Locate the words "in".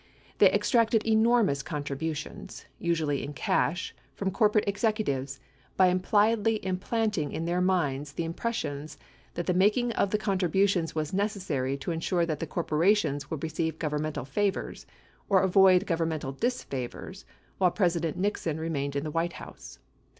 3.23-3.33, 7.31-7.45, 18.95-19.03